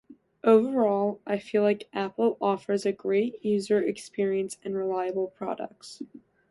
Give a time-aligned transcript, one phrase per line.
[0.43, 6.01] Overall, I feel like Apple offers a great user experience and reliable products.